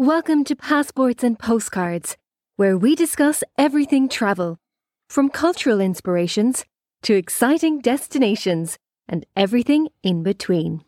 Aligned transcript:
Welcome 0.00 0.44
to 0.44 0.56
Passports 0.56 1.22
and 1.22 1.38
Postcards, 1.38 2.16
where 2.56 2.78
we 2.78 2.94
discuss 2.94 3.44
everything 3.58 4.08
travel, 4.08 4.56
from 5.10 5.28
cultural 5.28 5.78
inspirations 5.78 6.64
to 7.02 7.12
exciting 7.12 7.82
destinations 7.82 8.78
and 9.06 9.26
everything 9.36 9.88
in 10.02 10.22
between. 10.22 10.84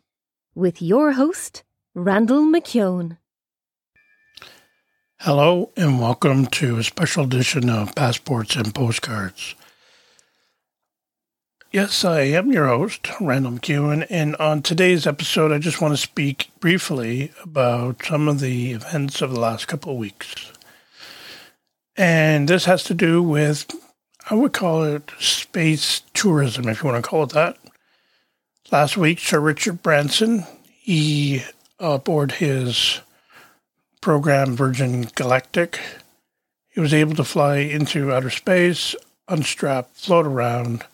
With 0.55 0.81
your 0.81 1.11
host, 1.11 1.63
Randall 1.93 2.41
McEwen. 2.41 3.19
Hello, 5.19 5.71
and 5.77 6.01
welcome 6.01 6.47
to 6.47 6.79
a 6.79 6.83
special 6.83 7.25
edition 7.25 7.69
of 7.69 7.93
Passports 7.93 8.55
and 8.55 8.73
Postcards. 8.73 9.53
Yes, 11.73 12.05
I 12.05 12.21
am 12.21 12.51
your 12.51 12.67
host, 12.67 13.07
Randall 13.19 13.53
McEwen, 13.53 14.05
and 14.07 14.35
on 14.35 14.61
today's 14.61 15.07
episode, 15.07 15.51
I 15.51 15.57
just 15.57 15.81
want 15.81 15.91
to 15.95 15.97
speak 15.97 16.51
briefly 16.59 17.31
about 17.41 18.05
some 18.05 18.27
of 18.27 18.41
the 18.41 18.73
events 18.73 19.23
of 19.23 19.31
the 19.31 19.39
last 19.39 19.67
couple 19.67 19.93
of 19.93 19.97
weeks. 19.97 20.51
And 21.97 22.47
this 22.47 22.65
has 22.65 22.83
to 22.83 22.93
do 22.93 23.23
with, 23.23 23.73
I 24.29 24.35
would 24.35 24.53
call 24.53 24.83
it 24.83 25.09
space 25.17 26.03
tourism, 26.13 26.67
if 26.67 26.83
you 26.83 26.91
want 26.91 27.03
to 27.03 27.09
call 27.09 27.23
it 27.23 27.31
that. 27.31 27.57
Last 28.71 28.95
week, 28.95 29.17
Sir 29.17 29.39
Richard 29.39 29.81
Branson, 29.81 30.45
he 30.79 31.41
aboard 31.79 32.33
his 32.33 32.99
program 33.99 34.55
Virgin 34.55 35.07
Galactic, 35.15 35.79
he 36.69 36.79
was 36.79 36.93
able 36.93 37.15
to 37.15 37.23
fly 37.23 37.57
into 37.57 38.13
outer 38.13 38.29
space, 38.29 38.95
unstrap, 39.27 39.89
float 39.95 40.27
around 40.27 40.85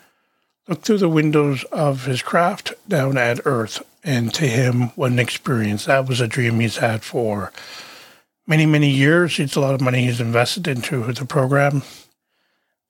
looked 0.69 0.85
through 0.85 0.99
the 0.99 1.09
windows 1.09 1.63
of 1.71 2.05
his 2.05 2.21
craft 2.21 2.73
down 2.87 3.17
at 3.17 3.39
Earth, 3.45 3.81
and 4.03 4.31
to 4.35 4.45
him, 4.45 4.89
what 4.89 5.11
an 5.11 5.17
experience. 5.17 5.85
That 5.85 6.07
was 6.07 6.21
a 6.21 6.27
dream 6.27 6.59
he's 6.59 6.77
had 6.77 7.03
for 7.03 7.51
many, 8.45 8.67
many 8.67 8.89
years. 8.89 9.39
It's 9.39 9.55
a 9.55 9.61
lot 9.61 9.73
of 9.73 9.81
money 9.81 10.05
he's 10.05 10.21
invested 10.21 10.67
into 10.67 11.11
the 11.11 11.25
program 11.25 11.81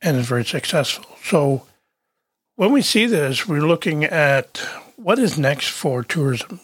and 0.02 0.18
is 0.18 0.28
very 0.28 0.44
successful. 0.44 1.06
So 1.24 1.66
when 2.56 2.74
we 2.74 2.82
see 2.82 3.06
this, 3.06 3.48
we're 3.48 3.62
looking 3.62 4.04
at 4.04 4.58
what 4.98 5.18
is 5.18 5.38
next 5.38 5.70
for 5.70 6.04
tourism. 6.04 6.60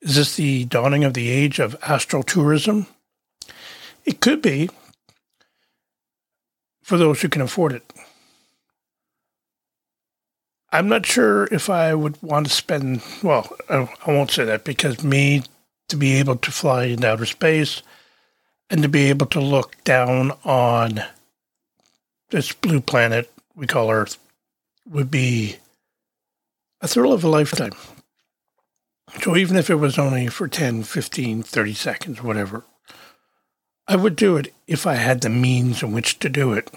Is 0.00 0.14
this 0.14 0.36
the 0.36 0.64
dawning 0.64 1.02
of 1.02 1.14
the 1.14 1.28
age 1.28 1.58
of 1.58 1.76
astral 1.82 2.22
tourism? 2.22 2.86
It 4.04 4.20
could 4.20 4.42
be 4.42 4.70
for 6.84 6.96
those 6.96 7.20
who 7.20 7.28
can 7.28 7.42
afford 7.42 7.72
it. 7.72 7.92
I'm 10.70 10.88
not 10.88 11.06
sure 11.06 11.46
if 11.46 11.70
I 11.70 11.94
would 11.94 12.22
want 12.22 12.46
to 12.46 12.52
spend, 12.52 13.02
well, 13.22 13.50
I, 13.70 13.88
won't 14.06 14.30
say 14.30 14.44
that 14.44 14.64
because 14.64 15.02
me 15.02 15.42
to 15.88 15.96
be 15.96 16.14
able 16.14 16.36
to 16.36 16.50
fly 16.50 16.84
in 16.84 17.04
outer 17.04 17.24
space 17.24 17.82
and 18.68 18.82
to 18.82 18.88
be 18.88 19.08
able 19.08 19.26
to 19.26 19.40
look 19.40 19.82
down 19.84 20.32
on 20.44 21.02
this 22.30 22.52
blue 22.52 22.80
planet 22.80 23.32
we 23.58 23.66
call 23.66 23.90
Earth 23.90 24.18
would 24.88 25.10
be 25.10 25.56
a 26.80 26.86
thrill 26.86 27.12
of 27.12 27.24
a 27.24 27.28
lifetime. 27.28 27.72
So 29.20 29.36
even 29.36 29.56
if 29.56 29.68
it 29.68 29.74
was 29.74 29.98
only 29.98 30.28
for 30.28 30.46
10, 30.46 30.84
15, 30.84 31.42
30 31.42 31.74
seconds, 31.74 32.22
whatever, 32.22 32.64
I 33.88 33.96
would 33.96 34.14
do 34.14 34.36
it 34.36 34.54
if 34.68 34.86
I 34.86 34.94
had 34.94 35.22
the 35.22 35.28
means 35.28 35.82
in 35.82 35.92
which 35.92 36.20
to 36.20 36.28
do 36.28 36.52
it. 36.52 36.70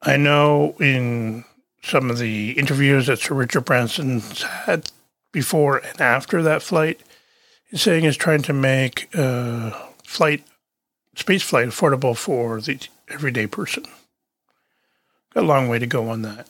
I 0.00 0.16
know 0.16 0.74
in 0.80 1.44
some 1.82 2.10
of 2.10 2.18
the 2.18 2.52
interviews 2.52 3.06
that 3.06 3.18
Sir 3.18 3.34
Richard 3.34 3.64
Branson's 3.64 4.42
had 4.42 4.90
before 5.32 5.78
and 5.78 6.00
after 6.00 6.42
that 6.42 6.62
flight. 6.62 7.00
He's 7.70 7.82
saying 7.82 8.04
he's 8.04 8.16
trying 8.16 8.42
to 8.42 8.52
make 8.52 9.08
uh, 9.14 9.70
flight, 10.04 10.44
space 11.16 11.42
flight 11.42 11.68
affordable 11.68 12.16
for 12.16 12.60
the 12.60 12.80
everyday 13.08 13.46
person. 13.46 13.84
Got 15.34 15.44
a 15.44 15.46
long 15.46 15.68
way 15.68 15.78
to 15.78 15.86
go 15.86 16.08
on 16.08 16.22
that. 16.22 16.48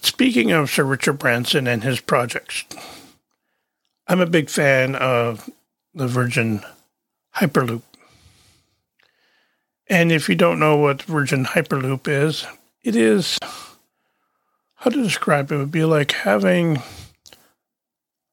Speaking 0.00 0.50
of 0.52 0.70
Sir 0.70 0.84
Richard 0.84 1.18
Branson 1.18 1.66
and 1.66 1.82
his 1.82 2.00
projects, 2.00 2.64
I'm 4.06 4.20
a 4.20 4.26
big 4.26 4.48
fan 4.50 4.94
of 4.94 5.50
the 5.94 6.06
Virgin 6.06 6.62
Hyperloop. 7.36 7.82
And 9.88 10.12
if 10.12 10.28
you 10.28 10.34
don't 10.34 10.60
know 10.60 10.76
what 10.76 11.02
Virgin 11.02 11.44
Hyperloop 11.44 12.06
is, 12.08 12.46
it 12.82 12.94
is 12.94 13.38
how 14.78 14.90
to 14.90 15.02
describe 15.02 15.50
it 15.50 15.56
would 15.56 15.72
be 15.72 15.84
like 15.84 16.12
having 16.12 16.80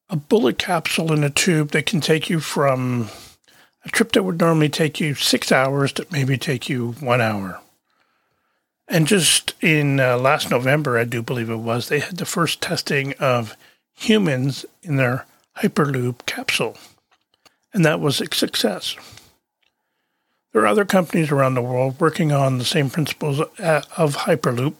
a 0.09 0.15
bullet 0.15 0.59
capsule 0.59 1.11
in 1.11 1.23
a 1.23 1.29
tube 1.29 1.71
that 1.71 1.87
can 1.87 1.99
take 1.99 2.29
you 2.29 2.39
from 2.39 3.09
a 3.83 3.89
trip 3.89 4.11
that 4.11 4.23
would 4.23 4.39
normally 4.39 4.69
take 4.69 4.99
you 4.99 5.15
six 5.15 5.51
hours 5.51 5.91
to 5.93 6.05
maybe 6.11 6.37
take 6.37 6.69
you 6.69 6.91
one 6.99 7.19
hour. 7.19 7.59
And 8.87 9.07
just 9.07 9.55
in 9.61 9.99
uh, 9.99 10.17
last 10.17 10.51
November, 10.51 10.99
I 10.99 11.05
do 11.05 11.23
believe 11.23 11.49
it 11.49 11.55
was, 11.55 11.89
they 11.89 11.99
had 11.99 12.17
the 12.17 12.25
first 12.25 12.61
testing 12.61 13.13
of 13.13 13.57
humans 13.95 14.65
in 14.83 14.97
their 14.97 15.25
Hyperloop 15.57 16.27
capsule. 16.27 16.77
And 17.73 17.83
that 17.83 17.99
was 17.99 18.21
a 18.21 18.33
success. 18.33 18.95
There 20.53 20.61
are 20.61 20.67
other 20.67 20.85
companies 20.85 21.31
around 21.31 21.55
the 21.55 21.61
world 21.63 21.99
working 21.99 22.31
on 22.31 22.59
the 22.59 22.65
same 22.65 22.91
principles 22.91 23.39
uh, 23.41 23.81
of 23.97 24.15
Hyperloop 24.17 24.75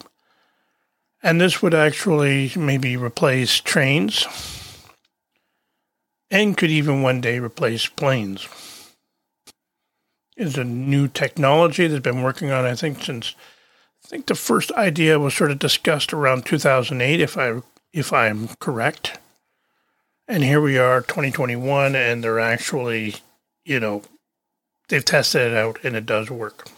and 1.26 1.40
this 1.40 1.60
would 1.60 1.74
actually 1.74 2.52
maybe 2.56 2.96
replace 2.96 3.56
trains 3.56 4.28
and 6.30 6.56
could 6.56 6.70
even 6.70 7.02
one 7.02 7.20
day 7.20 7.40
replace 7.40 7.88
planes. 7.88 8.46
It's 10.36 10.56
a 10.56 10.62
new 10.62 11.08
technology 11.08 11.88
that's 11.88 12.04
been 12.04 12.22
working 12.22 12.52
on, 12.52 12.64
I 12.64 12.76
think, 12.76 13.02
since 13.02 13.34
I 14.04 14.06
think 14.06 14.26
the 14.26 14.36
first 14.36 14.70
idea 14.72 15.18
was 15.18 15.34
sort 15.34 15.50
of 15.50 15.58
discussed 15.58 16.12
around 16.12 16.46
2008, 16.46 17.20
if 17.20 17.36
I 17.36 17.60
if 17.92 18.12
I'm 18.12 18.46
correct. 18.60 19.18
And 20.28 20.44
here 20.44 20.60
we 20.60 20.78
are, 20.78 21.00
2021, 21.00 21.96
and 21.96 22.22
they're 22.22 22.38
actually, 22.38 23.16
you 23.64 23.80
know, 23.80 24.02
they've 24.88 25.04
tested 25.04 25.50
it 25.50 25.56
out 25.56 25.80
and 25.82 25.96
it 25.96 26.06
does 26.06 26.30
work. 26.30 26.68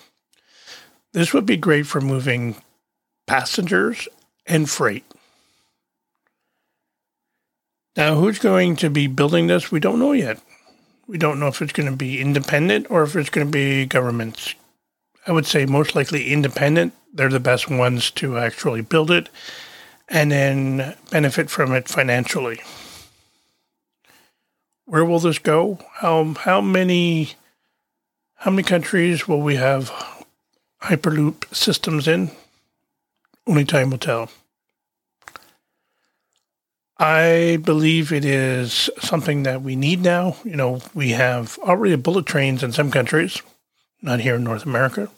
This 1.13 1.35
would 1.35 1.45
be 1.45 1.59
great 1.59 1.87
for 1.87 2.01
moving 2.01 2.57
passengers 3.27 4.09
and 4.49 4.69
freight. 4.69 5.05
Now, 7.97 8.15
who's 8.15 8.39
going 8.39 8.77
to 8.77 8.91
be 8.91 9.07
building 9.07 9.49
this? 9.49 9.71
We 9.71 9.81
don't 9.81 9.99
know 9.99 10.13
yet. 10.13 10.41
We 11.07 11.19
don't 11.19 11.41
know 11.41 11.49
if 11.49 11.61
it's 11.63 11.73
going 11.73 11.91
to 11.91 11.97
be 11.97 12.21
independent 12.21 12.91
or 12.91 13.03
if 13.03 13.17
it's 13.17 13.31
going 13.31 13.47
to 13.47 13.51
be 13.51 13.87
governments. 13.87 14.55
I 15.27 15.33
would 15.33 15.47
say 15.47 15.67
most 15.67 15.95
likely 15.95 16.31
independent. 16.33 16.95
They're 17.13 17.29
the 17.29 17.41
best 17.41 17.71
ones 17.71 18.11
to 18.13 18.39
actually 18.39 18.83
build 18.83 19.11
it 19.11 19.29
and 20.09 20.33
then 20.33 20.95
benefit 21.11 21.51
from 21.51 21.73
it 21.75 21.89
financially. 21.89 22.61
Where 24.85 25.05
will 25.05 25.19
this 25.19 25.39
go? 25.39 25.79
How 25.95 26.35
how 26.35 26.61
many 26.61 27.35
how 28.37 28.51
many 28.51 28.63
countries 28.63 29.29
will 29.29 29.43
we 29.43 29.57
have 29.57 29.91
hyperloop 30.83 31.55
systems 31.55 32.09
in? 32.09 32.31
Only 33.47 33.65
time 33.65 33.91
will 33.91 33.99
tell. 33.99 34.31
I 36.99 37.59
believe 37.63 38.13
it 38.13 38.25
is 38.25 38.91
something 38.99 39.45
that 39.45 39.63
we 39.63 39.77
need 39.77 40.03
now. 40.03 40.37
You 40.45 40.57
know, 40.57 40.81
we 40.95 41.11
have 41.11 41.59
already 41.59 41.95
bullet 41.95 42.27
trains 42.27 42.63
in 42.63 42.73
some 42.73 42.91
countries, 42.91 43.41
not 44.03 44.21
here 44.21 44.35
in 44.35 44.45
North 44.45 44.67
America, 44.67 45.09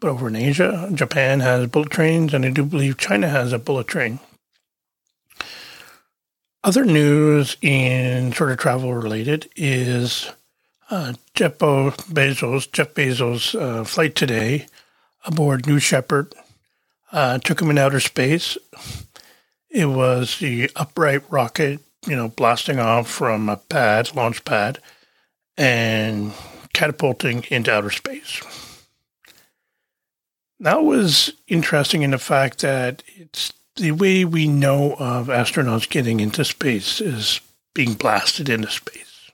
but 0.00 0.08
over 0.08 0.28
in 0.28 0.36
Asia. 0.36 0.90
Japan 0.94 1.40
has 1.40 1.66
bullet 1.66 1.90
trains, 1.90 2.32
and 2.32 2.46
I 2.46 2.50
do 2.50 2.64
believe 2.64 2.96
China 2.96 3.28
has 3.28 3.52
a 3.52 3.58
bullet 3.58 3.86
train. 3.86 4.20
Other 6.64 6.84
news 6.84 7.58
in 7.60 8.32
sort 8.32 8.50
of 8.50 8.58
travel 8.58 8.94
related 8.94 9.50
is 9.54 10.32
uh, 10.90 11.12
Jeff 11.34 11.58
Bezos, 11.58 12.72
Jeff 12.72 12.94
Bezos' 12.94 13.54
uh, 13.54 13.84
flight 13.84 14.14
today 14.14 14.66
aboard 15.26 15.66
New 15.66 15.78
Shepard 15.78 16.34
uh, 17.12 17.38
took 17.38 17.60
him 17.60 17.70
in 17.70 17.78
outer 17.78 18.00
space. 18.00 18.56
It 19.76 19.90
was 19.90 20.38
the 20.38 20.70
upright 20.74 21.30
rocket, 21.30 21.80
you 22.06 22.16
know, 22.16 22.28
blasting 22.28 22.78
off 22.78 23.10
from 23.10 23.50
a 23.50 23.58
pad, 23.58 24.16
launch 24.16 24.42
pad, 24.42 24.78
and 25.58 26.32
catapulting 26.72 27.44
into 27.50 27.70
outer 27.70 27.90
space. 27.90 28.40
That 30.60 30.82
was 30.82 31.34
interesting 31.46 32.00
in 32.00 32.12
the 32.12 32.18
fact 32.18 32.62
that 32.62 33.02
it's 33.16 33.52
the 33.74 33.92
way 33.92 34.24
we 34.24 34.48
know 34.48 34.94
of 34.98 35.26
astronauts 35.26 35.86
getting 35.86 36.20
into 36.20 36.42
space 36.42 36.98
is 37.02 37.42
being 37.74 37.92
blasted 37.92 38.48
into 38.48 38.70
space. 38.70 39.30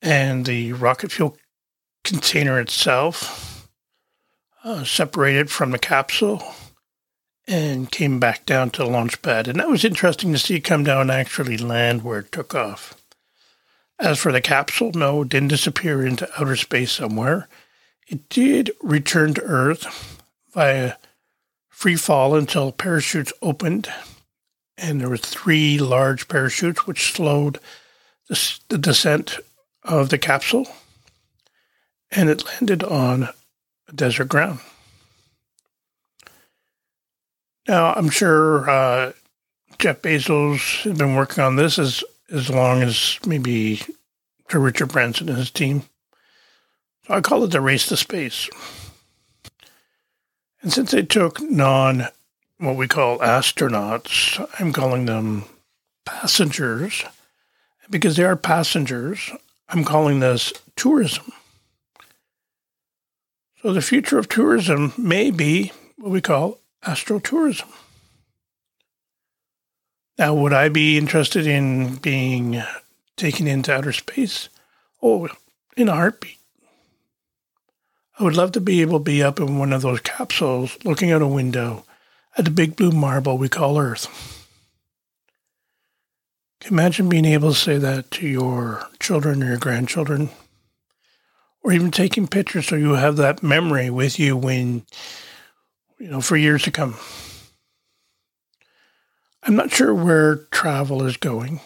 And 0.00 0.46
the 0.46 0.74
rocket 0.74 1.10
fuel 1.10 1.36
container 2.04 2.60
itself 2.60 3.68
uh, 4.62 4.84
separated 4.84 5.50
from 5.50 5.72
the 5.72 5.80
capsule 5.80 6.54
and 7.48 7.90
came 7.90 8.20
back 8.20 8.44
down 8.44 8.68
to 8.70 8.82
the 8.82 8.90
launch 8.90 9.22
pad. 9.22 9.48
And 9.48 9.58
that 9.58 9.70
was 9.70 9.84
interesting 9.84 10.32
to 10.32 10.38
see 10.38 10.60
come 10.60 10.84
down 10.84 11.02
and 11.02 11.10
actually 11.10 11.56
land 11.56 12.02
where 12.02 12.20
it 12.20 12.30
took 12.30 12.54
off. 12.54 12.94
As 13.98 14.18
for 14.18 14.30
the 14.30 14.42
capsule, 14.42 14.92
no, 14.94 15.22
it 15.22 15.30
didn't 15.30 15.48
disappear 15.48 16.06
into 16.06 16.28
outer 16.38 16.54
space 16.54 16.92
somewhere. 16.92 17.48
It 18.06 18.28
did 18.28 18.70
return 18.82 19.34
to 19.34 19.42
Earth 19.42 20.22
via 20.52 20.94
free 21.68 21.96
fall 21.96 22.34
until 22.34 22.70
parachutes 22.70 23.32
opened, 23.42 23.88
and 24.76 25.00
there 25.00 25.08
were 25.08 25.16
three 25.16 25.78
large 25.78 26.28
parachutes 26.28 26.86
which 26.86 27.12
slowed 27.12 27.58
the, 28.28 28.58
the 28.68 28.78
descent 28.78 29.38
of 29.82 30.10
the 30.10 30.18
capsule, 30.18 30.68
and 32.10 32.28
it 32.28 32.44
landed 32.44 32.84
on 32.84 33.30
desert 33.94 34.28
ground. 34.28 34.60
Now, 37.68 37.92
I'm 37.92 38.08
sure 38.08 38.68
uh, 38.68 39.12
Jeff 39.78 40.00
Bezos 40.00 40.84
has 40.84 40.96
been 40.96 41.14
working 41.14 41.44
on 41.44 41.56
this 41.56 41.78
as, 41.78 42.02
as 42.32 42.48
long 42.48 42.82
as 42.82 43.18
maybe 43.26 43.82
to 44.48 44.58
Richard 44.58 44.86
Branson 44.86 45.28
and 45.28 45.36
his 45.36 45.50
team. 45.50 45.82
So 47.06 47.12
I 47.12 47.20
call 47.20 47.44
it 47.44 47.48
the 47.48 47.60
race 47.60 47.86
to 47.88 47.96
space. 47.98 48.48
And 50.62 50.72
since 50.72 50.92
they 50.92 51.02
took 51.02 51.42
non, 51.42 52.08
what 52.56 52.76
we 52.76 52.88
call 52.88 53.18
astronauts, 53.18 54.44
I'm 54.58 54.72
calling 54.72 55.04
them 55.04 55.44
passengers. 56.06 57.04
Because 57.90 58.16
they 58.16 58.24
are 58.24 58.36
passengers, 58.36 59.30
I'm 59.68 59.84
calling 59.84 60.20
this 60.20 60.54
tourism. 60.74 61.32
So 63.62 63.74
the 63.74 63.82
future 63.82 64.18
of 64.18 64.28
tourism 64.28 64.94
may 64.96 65.30
be 65.30 65.72
what 65.96 66.10
we 66.10 66.22
call 66.22 66.58
astrotourism. 66.84 67.68
Now, 70.18 70.34
would 70.34 70.52
I 70.52 70.68
be 70.68 70.98
interested 70.98 71.46
in 71.46 71.96
being 71.96 72.62
taken 73.16 73.46
into 73.46 73.72
outer 73.72 73.92
space? 73.92 74.48
Oh, 75.02 75.28
in 75.76 75.88
a 75.88 75.94
heartbeat. 75.94 76.38
I 78.18 78.24
would 78.24 78.36
love 78.36 78.50
to 78.52 78.60
be 78.60 78.80
able 78.80 78.98
to 78.98 79.04
be 79.04 79.22
up 79.22 79.38
in 79.38 79.58
one 79.58 79.72
of 79.72 79.82
those 79.82 80.00
capsules 80.00 80.76
looking 80.84 81.12
out 81.12 81.22
a 81.22 81.26
window 81.26 81.84
at 82.36 82.44
the 82.44 82.50
big 82.50 82.74
blue 82.74 82.90
marble 82.90 83.38
we 83.38 83.48
call 83.48 83.78
Earth. 83.78 84.44
Imagine 86.68 87.08
being 87.08 87.24
able 87.24 87.50
to 87.50 87.58
say 87.58 87.78
that 87.78 88.10
to 88.12 88.26
your 88.26 88.88
children 88.98 89.42
or 89.42 89.46
your 89.46 89.58
grandchildren 89.58 90.30
or 91.62 91.72
even 91.72 91.92
taking 91.92 92.26
pictures 92.26 92.66
so 92.66 92.74
you 92.74 92.94
have 92.94 93.16
that 93.16 93.42
memory 93.42 93.88
with 93.88 94.18
you 94.18 94.36
when, 94.36 94.84
you 95.98 96.08
know, 96.08 96.20
for 96.20 96.36
years 96.36 96.62
to 96.64 96.70
come. 96.70 96.96
I'm 99.42 99.56
not 99.56 99.72
sure 99.72 99.94
where 99.94 100.36
travel 100.50 101.04
is 101.04 101.16
going. 101.16 101.60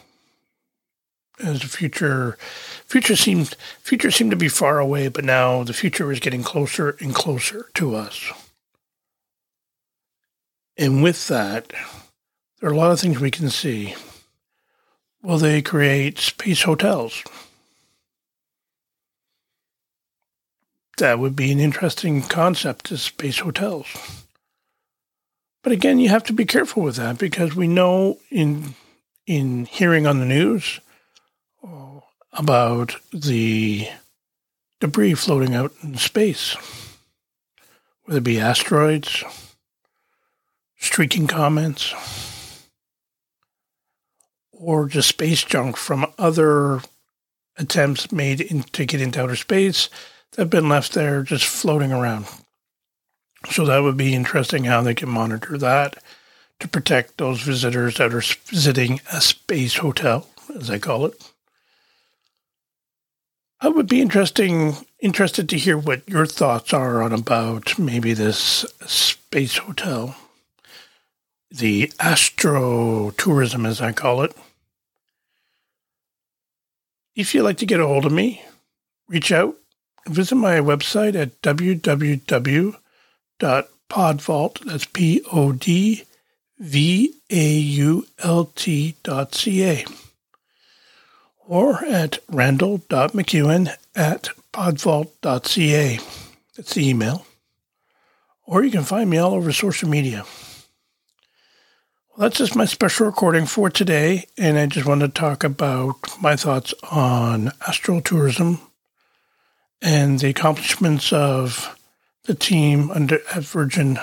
As 1.43 1.61
the 1.61 1.67
future, 1.67 2.39
future 2.87 3.17
seems 3.17 3.55
future 3.81 4.11
seemed 4.11 4.31
to 4.31 4.37
be 4.37 4.49
far 4.49 4.79
away, 4.79 5.09
but 5.09 5.25
now 5.25 5.65
the 5.65 5.73
future 5.73 6.13
is 6.13 6.21
getting 6.21 6.43
closer 6.43 6.97
and 7.01 7.15
closer 7.15 7.67
to 7.75 7.97
us. 7.97 8.31
And 10.77 11.03
with 11.03 11.27
that, 11.29 11.73
there 12.61 12.71
are 12.71 12.73
a 12.73 12.77
lot 12.77 12.93
of 12.93 13.01
things 13.01 13.19
we 13.19 13.31
can 13.31 13.51
see. 13.51 13.95
Will 15.23 15.39
they 15.39 15.63
create 15.63 16.19
space 16.19 16.63
hotels? 16.63 17.25
that 21.03 21.19
would 21.19 21.35
be 21.35 21.51
an 21.51 21.59
interesting 21.59 22.23
concept 22.23 22.87
to 22.87 22.97
space 22.97 23.41
hotels. 23.41 24.22
But 25.63 25.73
again, 25.73 26.01
you 26.01 26.09
have 26.09 26.25
to 26.25 26.33
be 26.33 26.45
careful 26.45 26.83
with 26.83 26.97
that 26.97 27.19
because 27.19 27.55
we 27.55 27.69
know 27.69 28.19
in 28.31 28.75
in 29.27 29.67
hearing 29.67 30.07
on 30.07 30.19
the 30.19 30.27
news 30.27 30.81
uh, 31.65 32.01
about 32.33 32.97
the 33.13 33.89
debris 34.81 35.15
floating 35.15 35.55
out 35.55 35.73
in 35.83 35.97
space, 35.97 36.57
whether 38.03 38.19
it 38.19 38.25
be 38.25 38.41
asteroids, 38.41 39.23
streaking 40.77 41.29
comets, 41.29 41.95
or 44.51 44.89
just 44.89 45.09
space 45.09 45.45
junk 45.45 45.77
from 45.77 46.13
other 46.19 46.81
attempts 47.57 48.11
made 48.11 48.41
in, 48.41 48.65
to 48.65 48.85
get 48.85 49.01
into 49.01 49.23
outer 49.23 49.37
space 49.37 49.89
that 50.33 50.43
have 50.43 50.51
been 50.51 50.69
left 50.69 50.95
there 50.95 51.23
just 51.23 51.45
floating 51.45 51.93
around. 51.93 52.27
So 53.51 53.65
that 53.67 53.81
would 53.81 53.97
be 53.97 54.15
interesting 54.15 54.65
how 54.65 54.83
they 54.83 54.95
can 54.95 55.09
monitor 55.09 55.59
that 55.59 56.03
to 56.61 56.69
protect 56.69 57.19
those 57.19 57.41
visitors 57.41 57.97
that 57.97 58.15
are 58.15 58.23
visiting 58.47 59.01
a 59.13 59.21
space 59.21 59.77
hotel, 59.77 60.29
as 60.55 60.71
I 60.71 60.79
call 60.79 61.07
it. 61.07 61.31
I 63.61 63.69
would 63.69 63.89
be 63.89 64.01
interesting 64.01 64.77
interested 65.01 65.49
to 65.49 65.59
hear 65.59 65.77
what 65.77 66.09
your 66.09 66.27
thoughts 66.27 66.73
are 66.73 67.03
on 67.03 67.13
about 67.13 67.79
maybe 67.79 68.13
this 68.13 68.65
space 68.87 69.59
hotel, 69.59 70.17
the 71.51 71.93
astro 71.99 73.11
tourism, 73.11 73.67
as 73.67 73.81
I 73.81 73.93
call 73.93 74.23
it. 74.23 74.37
If 77.15 77.35
you'd 77.35 77.43
like 77.43 77.59
to 77.59 77.67
get 77.67 77.81
a 77.81 77.87
hold 77.87 78.07
of 78.07 78.13
me, 78.13 78.43
reach 79.09 79.33
out 79.33 79.57
visit 80.07 80.35
my 80.35 80.59
website 80.59 81.15
at 81.15 81.41
www.podvault, 83.43 84.65
that's 84.65 84.85
P-O-D-V-A-U-L-T 84.87 86.07
dot 89.03 89.35
C-A, 89.35 89.85
or 91.47 91.85
at 91.85 92.21
randall 92.29 92.81
randall.mcewen 92.89 93.75
at 93.95 94.29
podvault.ca. 94.53 95.99
That's 96.57 96.75
the 96.75 96.89
email. 96.89 97.27
Or 98.45 98.63
you 98.63 98.71
can 98.71 98.85
find 98.85 99.11
me 99.11 99.19
all 99.19 99.35
over 99.35 99.53
social 99.53 99.89
media. 99.89 100.25
Well, 102.11 102.29
that's 102.29 102.39
just 102.39 102.55
my 102.55 102.67
special 102.67 103.07
recording 103.07 103.47
for 103.47 103.71
today, 103.71 104.27
and 104.37 104.59
I 104.59 104.67
just 104.67 104.87
want 104.87 105.01
to 105.01 105.09
talk 105.09 105.43
about 105.45 105.97
my 106.21 106.37
thoughts 106.37 106.75
on 106.91 107.53
astral 107.67 108.03
tourism 108.03 108.61
and 109.81 110.19
the 110.19 110.29
accomplishments 110.29 111.13
of 111.13 111.75
the 112.25 112.35
team 112.35 112.91
under 112.91 113.21
at 113.35 113.43
Virgin 113.43 113.99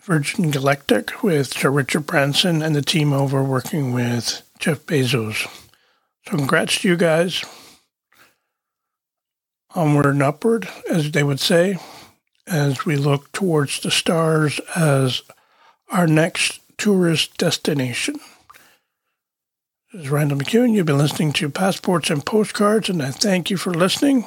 Virgin 0.00 0.50
Galactic 0.50 1.22
with 1.22 1.48
Sir 1.48 1.70
Richard 1.70 2.06
Branson 2.06 2.62
and 2.62 2.74
the 2.74 2.82
team 2.82 3.12
over 3.12 3.42
working 3.42 3.92
with 3.92 4.42
Jeff 4.58 4.86
Bezos. 4.86 5.46
So 6.26 6.36
congrats 6.36 6.80
to 6.80 6.88
you 6.88 6.96
guys. 6.96 7.44
Onward 9.74 10.06
and 10.06 10.22
upward, 10.22 10.66
as 10.88 11.10
they 11.10 11.22
would 11.22 11.40
say, 11.40 11.78
as 12.46 12.86
we 12.86 12.96
look 12.96 13.30
towards 13.32 13.80
the 13.80 13.90
stars 13.90 14.60
as 14.74 15.20
our 15.90 16.06
next 16.06 16.60
tourist 16.78 17.36
destination. 17.36 18.14
This 19.92 20.04
is 20.04 20.10
Randall 20.10 20.38
McEwen. 20.38 20.74
You've 20.74 20.86
been 20.86 20.96
listening 20.96 21.32
to 21.34 21.50
Passports 21.50 22.08
and 22.08 22.24
Postcards, 22.24 22.88
and 22.88 23.02
I 23.02 23.10
thank 23.10 23.50
you 23.50 23.58
for 23.58 23.74
listening. 23.74 24.26